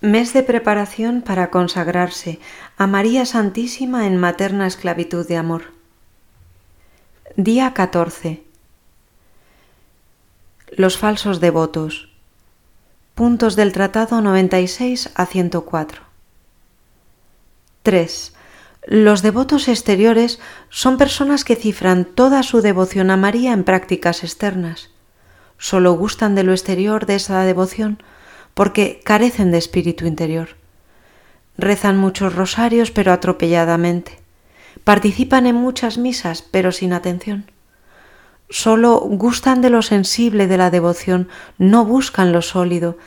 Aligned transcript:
Mes 0.00 0.32
de 0.32 0.44
preparación 0.44 1.22
para 1.22 1.50
consagrarse 1.50 2.38
a 2.76 2.86
María 2.86 3.26
Santísima 3.26 4.06
en 4.06 4.16
materna 4.16 4.68
esclavitud 4.68 5.26
de 5.26 5.36
amor. 5.36 5.72
Día 7.34 7.74
14. 7.74 8.44
Los 10.70 10.98
falsos 10.98 11.40
devotos. 11.40 12.10
Puntos 13.16 13.56
del 13.56 13.72
Tratado 13.72 14.20
96 14.20 15.10
a 15.16 15.26
104. 15.26 16.02
3. 17.82 18.34
Los 18.86 19.22
devotos 19.22 19.66
exteriores 19.66 20.38
son 20.68 20.96
personas 20.96 21.42
que 21.42 21.56
cifran 21.56 22.04
toda 22.04 22.44
su 22.44 22.60
devoción 22.60 23.10
a 23.10 23.16
María 23.16 23.52
en 23.52 23.64
prácticas 23.64 24.22
externas. 24.22 24.90
Solo 25.58 25.94
gustan 25.94 26.36
de 26.36 26.44
lo 26.44 26.52
exterior 26.52 27.04
de 27.04 27.16
esa 27.16 27.42
devoción 27.42 28.00
porque 28.58 29.00
carecen 29.04 29.52
de 29.52 29.58
espíritu 29.58 30.04
interior. 30.04 30.56
Rezan 31.58 31.96
muchos 31.96 32.34
rosarios 32.34 32.90
pero 32.90 33.12
atropelladamente. 33.12 34.18
Participan 34.82 35.46
en 35.46 35.54
muchas 35.54 35.96
misas 35.96 36.42
pero 36.42 36.72
sin 36.72 36.92
atención. 36.92 37.52
Solo 38.50 38.98
gustan 38.98 39.62
de 39.62 39.70
lo 39.70 39.82
sensible 39.82 40.48
de 40.48 40.56
la 40.56 40.72
devoción, 40.72 41.28
no 41.56 41.84
buscan 41.84 42.32
lo 42.32 42.42
sólido, 42.42 42.98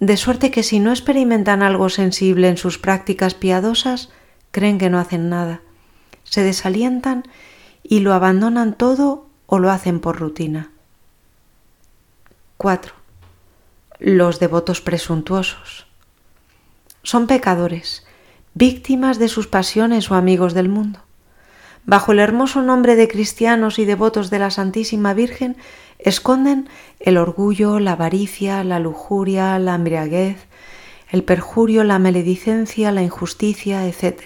de 0.00 0.16
suerte 0.16 0.50
que 0.50 0.62
si 0.62 0.80
no 0.80 0.92
experimentan 0.92 1.62
algo 1.62 1.90
sensible 1.90 2.48
en 2.48 2.56
sus 2.56 2.78
prácticas 2.78 3.34
piadosas, 3.34 4.08
creen 4.50 4.78
que 4.78 4.88
no 4.88 4.98
hacen 4.98 5.28
nada. 5.28 5.60
Se 6.24 6.42
desalientan 6.42 7.24
y 7.82 8.00
lo 8.00 8.14
abandonan 8.14 8.72
todo 8.72 9.28
o 9.44 9.58
lo 9.58 9.70
hacen 9.70 10.00
por 10.00 10.18
rutina. 10.18 10.70
4 12.56 13.05
los 13.98 14.40
devotos 14.40 14.80
presuntuosos. 14.80 15.86
Son 17.02 17.26
pecadores, 17.26 18.06
víctimas 18.54 19.18
de 19.18 19.28
sus 19.28 19.46
pasiones 19.46 20.10
o 20.10 20.14
amigos 20.14 20.54
del 20.54 20.68
mundo. 20.68 21.00
Bajo 21.84 22.12
el 22.12 22.18
hermoso 22.18 22.62
nombre 22.62 22.96
de 22.96 23.08
cristianos 23.08 23.78
y 23.78 23.84
devotos 23.84 24.28
de 24.28 24.40
la 24.40 24.50
Santísima 24.50 25.14
Virgen, 25.14 25.56
esconden 25.98 26.68
el 27.00 27.16
orgullo, 27.16 27.78
la 27.78 27.92
avaricia, 27.92 28.64
la 28.64 28.80
lujuria, 28.80 29.58
la 29.58 29.76
embriaguez, 29.76 30.46
el 31.10 31.22
perjurio, 31.22 31.84
la 31.84 31.98
maledicencia, 31.98 32.90
la 32.90 33.02
injusticia, 33.02 33.86
etc. 33.86 34.22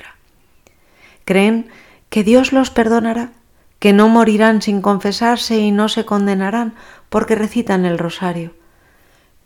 Creen 1.25 1.69
que 2.09 2.25
Dios 2.25 2.53
los 2.53 2.71
perdonará, 2.71 3.33
que 3.79 3.93
no 3.93 4.09
morirán 4.09 4.63
sin 4.63 4.81
confesarse 4.81 5.59
y 5.59 5.71
no 5.71 5.89
se 5.89 6.05
condenarán 6.07 6.75
porque 7.09 7.35
recitan 7.35 7.85
el 7.85 7.99
rosario 7.99 8.60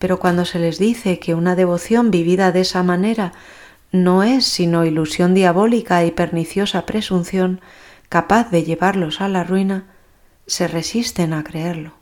pero 0.04 0.18
cuando 0.18 0.44
se 0.44 0.58
les 0.58 0.78
dice 0.78 1.18
que 1.18 1.34
una 1.34 1.56
devoción 1.56 2.10
vivida 2.10 2.52
de 2.52 2.60
esa 2.60 2.82
manera 2.82 3.32
no 3.90 4.22
es 4.22 4.44
sino 4.44 4.84
ilusión 4.84 5.32
diabólica 5.32 6.04
y 6.04 6.10
perniciosa 6.10 6.84
presunción 6.84 7.62
capaz 8.10 8.50
de 8.50 8.64
llevarlos 8.64 9.22
a 9.22 9.28
la 9.28 9.44
ruina, 9.44 9.86
se 10.46 10.68
resisten 10.68 11.32
a 11.32 11.42
creerlo. 11.42 11.94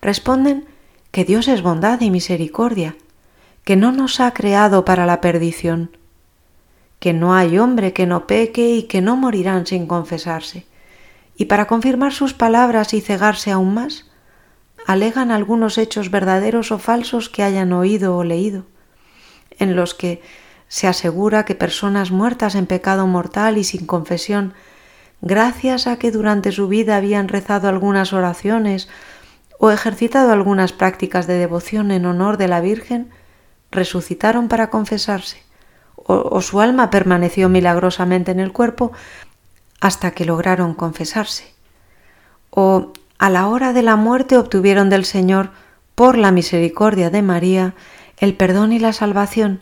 Responden 0.00 0.64
que 1.10 1.26
Dios 1.26 1.48
es 1.48 1.60
bondad 1.60 2.00
y 2.00 2.10
misericordia, 2.10 2.96
que 3.62 3.76
no 3.76 3.92
nos 3.92 4.18
ha 4.18 4.32
creado 4.32 4.86
para 4.86 5.04
la 5.04 5.20
perdición, 5.20 5.94
que 6.98 7.12
no 7.12 7.34
hay 7.34 7.58
hombre 7.58 7.92
que 7.92 8.06
no 8.06 8.26
peque 8.26 8.70
y 8.70 8.84
que 8.84 9.02
no 9.02 9.18
morirán 9.18 9.66
sin 9.66 9.86
confesarse. 9.86 10.64
Y 11.36 11.44
para 11.44 11.66
confirmar 11.66 12.14
sus 12.14 12.32
palabras 12.32 12.94
y 12.94 13.02
cegarse 13.02 13.50
aún 13.50 13.74
más, 13.74 14.06
alegan 14.86 15.30
algunos 15.30 15.78
hechos 15.78 16.10
verdaderos 16.10 16.72
o 16.72 16.78
falsos 16.78 17.28
que 17.28 17.42
hayan 17.42 17.72
oído 17.72 18.16
o 18.16 18.24
leído, 18.24 18.66
en 19.58 19.76
los 19.76 19.94
que 19.94 20.22
se 20.68 20.88
asegura 20.88 21.44
que 21.44 21.54
personas 21.54 22.10
muertas 22.10 22.54
en 22.54 22.66
pecado 22.66 23.06
mortal 23.06 23.58
y 23.58 23.64
sin 23.64 23.86
confesión, 23.86 24.54
gracias 25.20 25.86
a 25.86 25.96
que 25.96 26.10
durante 26.10 26.50
su 26.50 26.68
vida 26.68 26.96
habían 26.96 27.28
rezado 27.28 27.68
algunas 27.68 28.12
oraciones 28.12 28.88
o 29.58 29.70
ejercitado 29.70 30.32
algunas 30.32 30.72
prácticas 30.72 31.26
de 31.26 31.34
devoción 31.34 31.90
en 31.90 32.06
honor 32.06 32.36
de 32.36 32.48
la 32.48 32.60
Virgen, 32.60 33.10
resucitaron 33.70 34.48
para 34.48 34.70
confesarse, 34.70 35.42
o, 35.94 36.40
su 36.40 36.60
alma 36.60 36.90
permaneció 36.90 37.48
milagrosamente 37.48 38.32
en 38.32 38.40
el 38.40 38.52
cuerpo 38.52 38.92
hasta 39.80 40.10
que 40.10 40.24
lograron 40.24 40.74
confesarse, 40.74 41.54
o 42.50 42.92
a 43.22 43.30
la 43.30 43.46
hora 43.46 43.72
de 43.72 43.82
la 43.82 43.94
muerte 43.94 44.36
obtuvieron 44.36 44.90
del 44.90 45.04
Señor, 45.04 45.50
por 45.94 46.18
la 46.18 46.32
misericordia 46.32 47.08
de 47.08 47.22
María, 47.22 47.76
el 48.18 48.34
perdón 48.34 48.72
y 48.72 48.80
la 48.80 48.92
salvación, 48.92 49.60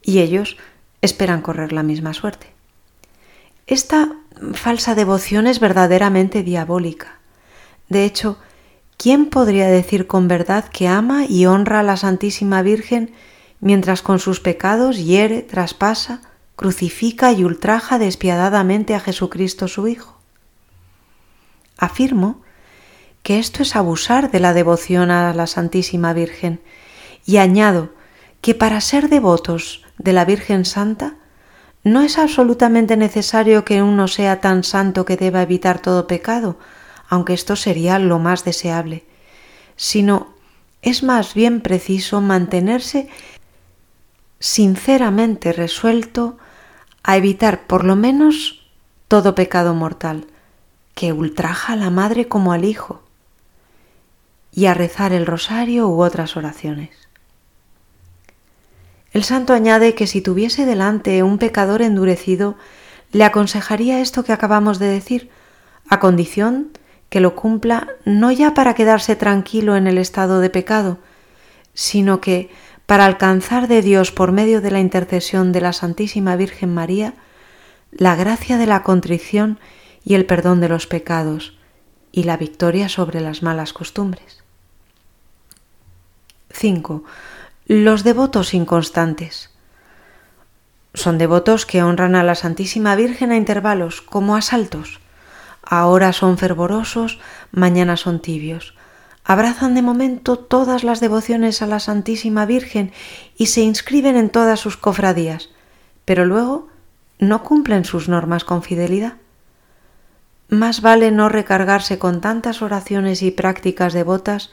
y 0.00 0.20
ellos 0.20 0.56
esperan 1.02 1.42
correr 1.42 1.74
la 1.74 1.82
misma 1.82 2.14
suerte. 2.14 2.46
Esta 3.66 4.14
falsa 4.54 4.94
devoción 4.94 5.46
es 5.46 5.60
verdaderamente 5.60 6.42
diabólica. 6.42 7.18
De 7.90 8.06
hecho, 8.06 8.38
¿quién 8.96 9.26
podría 9.26 9.66
decir 9.66 10.06
con 10.06 10.26
verdad 10.26 10.64
que 10.70 10.88
ama 10.88 11.26
y 11.26 11.44
honra 11.44 11.80
a 11.80 11.82
la 11.82 11.98
Santísima 11.98 12.62
Virgen 12.62 13.12
mientras 13.60 14.00
con 14.00 14.18
sus 14.18 14.40
pecados 14.40 14.96
hiere, 14.96 15.42
traspasa, 15.42 16.22
crucifica 16.56 17.32
y 17.32 17.44
ultraja 17.44 17.98
despiadadamente 17.98 18.94
a 18.94 19.00
Jesucristo 19.00 19.68
su 19.68 19.88
Hijo? 19.88 20.16
Afirmo 21.76 22.41
que 23.22 23.38
esto 23.38 23.62
es 23.62 23.76
abusar 23.76 24.30
de 24.30 24.40
la 24.40 24.52
devoción 24.52 25.10
a 25.10 25.32
la 25.32 25.46
Santísima 25.46 26.12
Virgen. 26.12 26.60
Y 27.24 27.36
añado 27.36 27.90
que 28.40 28.54
para 28.54 28.80
ser 28.80 29.08
devotos 29.08 29.84
de 29.98 30.12
la 30.12 30.24
Virgen 30.24 30.64
Santa, 30.64 31.14
no 31.84 32.02
es 32.02 32.18
absolutamente 32.18 32.96
necesario 32.96 33.64
que 33.64 33.82
uno 33.82 34.08
sea 34.08 34.40
tan 34.40 34.64
santo 34.64 35.04
que 35.04 35.16
deba 35.16 35.42
evitar 35.42 35.80
todo 35.80 36.06
pecado, 36.06 36.58
aunque 37.08 37.34
esto 37.34 37.56
sería 37.56 37.98
lo 37.98 38.18
más 38.18 38.44
deseable, 38.44 39.04
sino 39.76 40.34
es 40.80 41.02
más 41.02 41.34
bien 41.34 41.60
preciso 41.60 42.20
mantenerse 42.20 43.08
sinceramente 44.38 45.52
resuelto 45.52 46.36
a 47.04 47.16
evitar 47.16 47.66
por 47.66 47.84
lo 47.84 47.94
menos 47.94 48.66
todo 49.06 49.34
pecado 49.34 49.74
mortal, 49.74 50.26
que 50.94 51.12
ultraja 51.12 51.74
a 51.74 51.76
la 51.76 51.90
madre 51.90 52.28
como 52.28 52.52
al 52.52 52.64
hijo, 52.64 53.01
y 54.52 54.66
a 54.66 54.74
rezar 54.74 55.12
el 55.12 55.26
rosario 55.26 55.88
u 55.88 56.02
otras 56.02 56.36
oraciones. 56.36 56.90
El 59.12 59.24
santo 59.24 59.52
añade 59.52 59.94
que 59.94 60.06
si 60.06 60.20
tuviese 60.20 60.66
delante 60.66 61.22
un 61.22 61.38
pecador 61.38 61.82
endurecido, 61.82 62.56
le 63.12 63.24
aconsejaría 63.24 64.00
esto 64.00 64.24
que 64.24 64.32
acabamos 64.32 64.78
de 64.78 64.86
decir, 64.86 65.30
a 65.88 66.00
condición 66.00 66.70
que 67.10 67.20
lo 67.20 67.34
cumpla 67.34 67.88
no 68.06 68.32
ya 68.32 68.54
para 68.54 68.74
quedarse 68.74 69.16
tranquilo 69.16 69.76
en 69.76 69.86
el 69.86 69.98
estado 69.98 70.40
de 70.40 70.48
pecado, 70.48 70.98
sino 71.74 72.20
que, 72.20 72.50
para 72.86 73.04
alcanzar 73.04 73.68
de 73.68 73.82
Dios 73.82 74.12
por 74.12 74.32
medio 74.32 74.60
de 74.60 74.70
la 74.70 74.80
intercesión 74.80 75.52
de 75.52 75.60
la 75.60 75.74
Santísima 75.74 76.36
Virgen 76.36 76.72
María, 76.72 77.14
la 77.90 78.16
gracia 78.16 78.56
de 78.56 78.66
la 78.66 78.82
contrición 78.82 79.58
y 80.04 80.14
el 80.14 80.24
perdón 80.24 80.60
de 80.60 80.70
los 80.70 80.86
pecados, 80.86 81.58
y 82.12 82.24
la 82.24 82.36
victoria 82.36 82.88
sobre 82.88 83.20
las 83.20 83.42
malas 83.42 83.72
costumbres. 83.72 84.44
5. 86.50 87.02
Los 87.66 88.04
devotos 88.04 88.54
inconstantes. 88.54 89.50
Son 90.94 91.16
devotos 91.16 91.64
que 91.64 91.82
honran 91.82 92.14
a 92.14 92.22
la 92.22 92.34
Santísima 92.34 92.94
Virgen 92.94 93.32
a 93.32 93.36
intervalos, 93.36 94.02
como 94.02 94.36
asaltos. 94.36 95.00
Ahora 95.62 96.12
son 96.12 96.36
fervorosos, 96.36 97.18
mañana 97.50 97.96
son 97.96 98.20
tibios. 98.20 98.74
Abrazan 99.24 99.74
de 99.74 99.82
momento 99.82 100.36
todas 100.36 100.84
las 100.84 101.00
devociones 101.00 101.62
a 101.62 101.66
la 101.66 101.80
Santísima 101.80 102.44
Virgen 102.44 102.92
y 103.36 103.46
se 103.46 103.62
inscriben 103.62 104.16
en 104.16 104.28
todas 104.28 104.60
sus 104.60 104.76
cofradías, 104.76 105.48
pero 106.04 106.26
luego 106.26 106.68
no 107.18 107.42
cumplen 107.44 107.84
sus 107.84 108.08
normas 108.08 108.44
con 108.44 108.62
fidelidad. 108.62 109.14
Más 110.52 110.82
vale 110.82 111.10
no 111.12 111.30
recargarse 111.30 111.98
con 111.98 112.20
tantas 112.20 112.60
oraciones 112.60 113.22
y 113.22 113.30
prácticas 113.30 113.94
devotas 113.94 114.50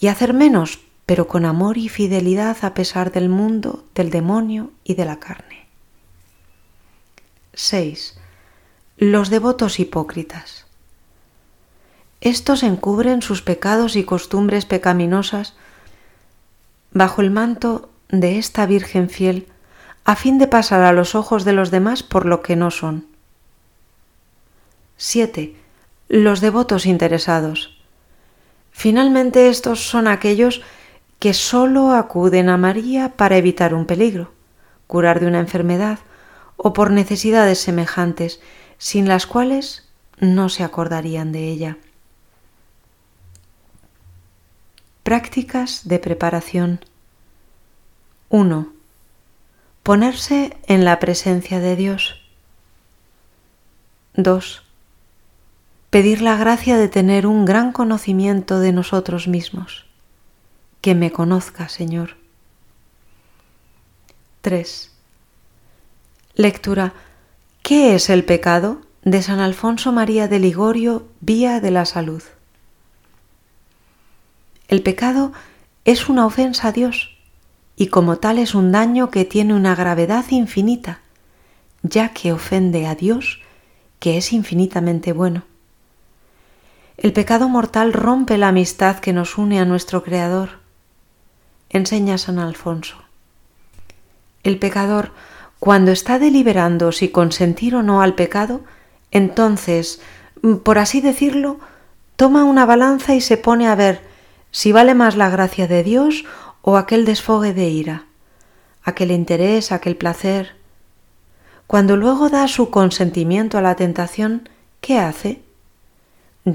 y 0.00 0.06
hacer 0.06 0.32
menos 0.32 0.80
pero 1.04 1.28
con 1.28 1.44
amor 1.44 1.76
y 1.76 1.90
fidelidad 1.90 2.56
a 2.62 2.72
pesar 2.72 3.12
del 3.12 3.28
mundo, 3.28 3.84
del 3.94 4.08
demonio 4.08 4.70
y 4.84 4.94
de 4.94 5.04
la 5.04 5.20
carne. 5.20 5.66
6. 7.52 8.18
Los 8.96 9.28
devotos 9.28 9.80
hipócritas. 9.80 10.64
Estos 12.22 12.62
encubren 12.62 13.20
sus 13.20 13.42
pecados 13.42 13.96
y 13.96 14.04
costumbres 14.04 14.64
pecaminosas 14.64 15.56
bajo 16.90 17.20
el 17.20 17.30
manto 17.30 17.90
de 18.08 18.38
esta 18.38 18.64
Virgen 18.64 19.10
fiel 19.10 19.46
a 20.06 20.16
fin 20.16 20.38
de 20.38 20.46
pasar 20.46 20.80
a 20.80 20.94
los 20.94 21.14
ojos 21.14 21.44
de 21.44 21.52
los 21.52 21.70
demás 21.70 22.02
por 22.02 22.24
lo 22.24 22.40
que 22.40 22.56
no 22.56 22.70
son. 22.70 23.07
7. 25.00 25.54
Los 26.08 26.40
devotos 26.40 26.84
interesados. 26.84 27.78
Finalmente 28.72 29.48
estos 29.48 29.88
son 29.88 30.08
aquellos 30.08 30.60
que 31.20 31.34
sólo 31.34 31.92
acuden 31.92 32.48
a 32.48 32.56
María 32.56 33.16
para 33.16 33.36
evitar 33.36 33.74
un 33.74 33.86
peligro, 33.86 34.32
curar 34.88 35.20
de 35.20 35.26
una 35.26 35.38
enfermedad 35.38 36.00
o 36.56 36.72
por 36.72 36.90
necesidades 36.90 37.60
semejantes, 37.60 38.40
sin 38.76 39.06
las 39.06 39.26
cuales 39.26 39.88
no 40.18 40.48
se 40.48 40.64
acordarían 40.64 41.30
de 41.30 41.48
ella. 41.48 41.78
Prácticas 45.04 45.86
de 45.86 46.00
preparación 46.00 46.80
1. 48.30 48.72
Ponerse 49.84 50.56
en 50.66 50.84
la 50.84 50.98
presencia 50.98 51.60
de 51.60 51.76
Dios. 51.76 52.20
2. 54.14 54.67
Pedir 55.90 56.20
la 56.22 56.36
gracia 56.36 56.76
de 56.76 56.88
tener 56.88 57.26
un 57.26 57.44
gran 57.44 57.72
conocimiento 57.72 58.60
de 58.60 58.72
nosotros 58.72 59.28
mismos. 59.28 59.86
Que 60.80 60.94
me 60.94 61.10
conozca, 61.10 61.68
Señor. 61.68 62.16
3. 64.42 64.92
Lectura. 66.34 66.92
¿Qué 67.62 67.94
es 67.94 68.10
el 68.10 68.24
pecado? 68.24 68.82
de 69.10 69.22
San 69.22 69.40
Alfonso 69.40 69.92
María 69.92 70.28
de 70.28 70.38
Ligorio, 70.38 71.08
Vía 71.20 71.60
de 71.60 71.70
la 71.70 71.84
Salud. 71.86 72.22
El 74.68 74.82
pecado 74.82 75.32
es 75.84 76.08
una 76.08 76.26
ofensa 76.26 76.68
a 76.68 76.72
Dios 76.72 77.16
y 77.74 77.86
como 77.86 78.18
tal 78.18 78.38
es 78.38 78.54
un 78.54 78.70
daño 78.72 79.10
que 79.10 79.24
tiene 79.24 79.54
una 79.54 79.74
gravedad 79.74 80.26
infinita, 80.30 81.00
ya 81.82 82.10
que 82.10 82.32
ofende 82.32 82.86
a 82.86 82.94
Dios, 82.94 83.40
que 83.98 84.18
es 84.18 84.32
infinitamente 84.32 85.12
bueno. 85.12 85.44
El 87.08 87.14
pecado 87.14 87.48
mortal 87.48 87.94
rompe 87.94 88.36
la 88.36 88.48
amistad 88.48 88.98
que 88.98 89.14
nos 89.14 89.38
une 89.38 89.60
a 89.60 89.64
nuestro 89.64 90.04
Creador, 90.04 90.58
enseña 91.70 92.18
San 92.18 92.38
Alfonso. 92.38 92.96
El 94.42 94.58
pecador, 94.58 95.12
cuando 95.58 95.90
está 95.90 96.18
deliberando 96.18 96.92
si 96.92 97.08
consentir 97.08 97.74
o 97.74 97.82
no 97.82 98.02
al 98.02 98.14
pecado, 98.14 98.60
entonces, 99.10 100.02
por 100.64 100.76
así 100.76 101.00
decirlo, 101.00 101.60
toma 102.16 102.44
una 102.44 102.66
balanza 102.66 103.14
y 103.14 103.22
se 103.22 103.38
pone 103.38 103.68
a 103.68 103.74
ver 103.74 104.02
si 104.50 104.72
vale 104.72 104.92
más 104.92 105.16
la 105.16 105.30
gracia 105.30 105.66
de 105.66 105.82
Dios 105.82 106.26
o 106.60 106.76
aquel 106.76 107.06
desfogue 107.06 107.54
de 107.54 107.70
ira, 107.70 108.04
aquel 108.84 109.12
interés, 109.12 109.72
aquel 109.72 109.96
placer. 109.96 110.56
Cuando 111.66 111.96
luego 111.96 112.28
da 112.28 112.46
su 112.48 112.68
consentimiento 112.68 113.56
a 113.56 113.62
la 113.62 113.76
tentación, 113.76 114.50
¿qué 114.82 114.98
hace? 114.98 115.47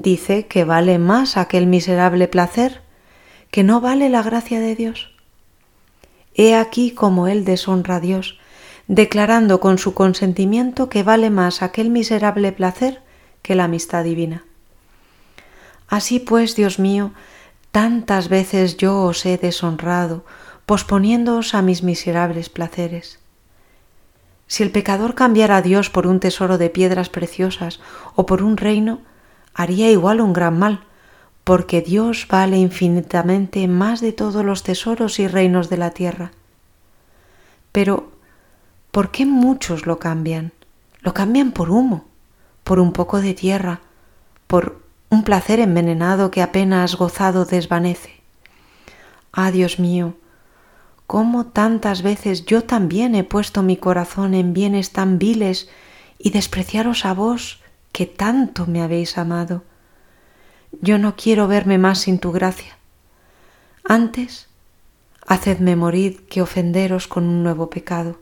Dice 0.01 0.47
que 0.47 0.63
vale 0.63 0.97
más 0.97 1.37
aquel 1.37 1.67
miserable 1.67 2.27
placer, 2.27 2.81
que 3.51 3.63
no 3.63 3.81
vale 3.81 4.09
la 4.09 4.23
gracia 4.23 4.59
de 4.59 4.75
Dios. 4.75 5.11
He 6.33 6.55
aquí 6.55 6.91
como 6.91 7.27
él 7.27 7.45
deshonra 7.45 7.97
a 7.97 7.99
Dios, 7.99 8.39
declarando 8.87 9.59
con 9.59 9.77
su 9.77 9.93
consentimiento 9.93 10.89
que 10.89 11.03
vale 11.03 11.29
más 11.29 11.61
aquel 11.61 11.89
miserable 11.89 12.51
placer 12.51 13.01
que 13.41 13.55
la 13.55 13.65
amistad 13.65 14.03
divina. 14.03 14.43
Así 15.87 16.19
pues, 16.19 16.55
Dios 16.55 16.79
mío, 16.79 17.13
Tantas 17.73 18.29
veces 18.29 18.77
yo 18.77 19.01
os 19.01 19.25
he 19.25 19.35
deshonrado, 19.39 20.23
posponiéndoos 20.67 21.55
a 21.55 21.63
mis 21.63 21.81
miserables 21.81 22.47
placeres. 22.47 23.17
Si 24.45 24.61
el 24.61 24.69
pecador 24.69 25.15
cambiara 25.15 25.57
a 25.57 25.63
Dios 25.63 25.89
por 25.89 26.05
un 26.05 26.19
tesoro 26.19 26.59
de 26.59 26.69
piedras 26.69 27.09
preciosas 27.09 27.79
o 28.13 28.27
por 28.27 28.43
un 28.43 28.57
reino, 28.57 29.01
haría 29.53 29.91
igual 29.91 30.21
un 30.21 30.33
gran 30.33 30.57
mal, 30.57 30.83
porque 31.43 31.81
Dios 31.81 32.27
vale 32.29 32.57
infinitamente 32.57 33.67
más 33.67 34.01
de 34.01 34.13
todos 34.13 34.45
los 34.45 34.63
tesoros 34.63 35.19
y 35.19 35.27
reinos 35.27 35.69
de 35.69 35.77
la 35.77 35.91
tierra. 35.91 36.31
Pero, 37.71 38.11
¿por 38.91 39.11
qué 39.11 39.25
muchos 39.25 39.85
lo 39.85 39.99
cambian? 39.99 40.53
Lo 41.01 41.13
cambian 41.13 41.51
por 41.51 41.69
humo, 41.69 42.05
por 42.63 42.79
un 42.79 42.93
poco 42.93 43.19
de 43.19 43.33
tierra, 43.33 43.81
por 44.47 44.81
un 45.09 45.23
placer 45.23 45.59
envenenado 45.59 46.31
que 46.31 46.41
apenas 46.41 46.95
gozado 46.95 47.45
desvanece. 47.45 48.21
Ah, 49.31 49.51
Dios 49.51 49.79
mío, 49.79 50.15
cómo 51.07 51.47
tantas 51.47 52.03
veces 52.03 52.45
yo 52.45 52.63
también 52.63 53.15
he 53.15 53.23
puesto 53.23 53.63
mi 53.63 53.77
corazón 53.77 54.33
en 54.33 54.53
bienes 54.53 54.91
tan 54.91 55.19
viles 55.19 55.69
y 56.19 56.29
despreciaros 56.29 57.05
a 57.05 57.13
vos 57.13 57.62
que 57.93 58.05
tanto 58.05 58.65
me 58.65 58.81
habéis 58.81 59.17
amado. 59.17 59.63
Yo 60.81 60.97
no 60.97 61.15
quiero 61.15 61.47
verme 61.47 61.77
más 61.77 61.99
sin 61.99 62.19
tu 62.19 62.33
gracia. 62.33 62.77
Antes, 63.85 64.47
hacedme 65.25 65.77
morir 65.77 66.25
que 66.27 66.41
ofenderos 66.41 67.07
con 67.07 67.23
un 67.23 67.43
nuevo 67.43 67.69
pecado. 67.69 68.19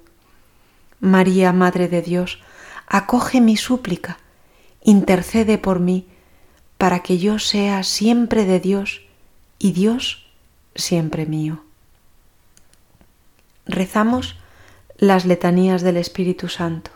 María, 0.99 1.53
Madre 1.53 1.87
de 1.87 2.03
Dios, 2.03 2.39
acoge 2.85 3.41
mi 3.41 3.57
súplica, 3.57 4.19
intercede 4.83 5.57
por 5.57 5.79
mí, 5.79 6.07
para 6.77 6.99
que 6.99 7.17
yo 7.17 7.39
sea 7.39 7.83
siempre 7.83 8.45
de 8.45 8.59
Dios 8.59 9.01
y 9.57 9.71
Dios 9.71 10.27
siempre 10.75 11.25
mío. 11.25 11.63
Rezamos 13.65 14.37
las 14.97 15.25
letanías 15.25 15.81
del 15.81 15.97
Espíritu 15.97 16.49
Santo. 16.49 16.91